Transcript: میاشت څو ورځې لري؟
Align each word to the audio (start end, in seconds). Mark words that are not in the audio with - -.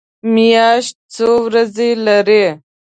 میاشت 0.33 0.95
څو 1.13 1.27
ورځې 1.45 1.89
لري؟ 2.05 2.45